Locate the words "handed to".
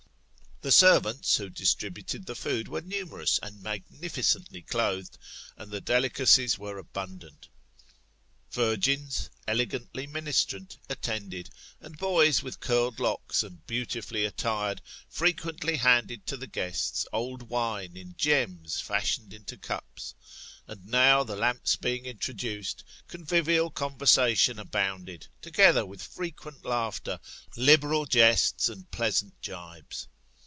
15.77-16.37